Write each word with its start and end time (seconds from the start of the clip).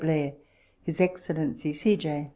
BLAIR. 0.01 0.33
His 0.81 0.99
Excellency 0.99 1.73
C. 1.73 1.95
J. 1.95 2.29